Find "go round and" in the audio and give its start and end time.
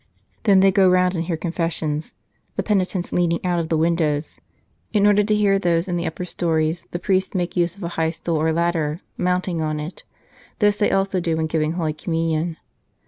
0.71-1.25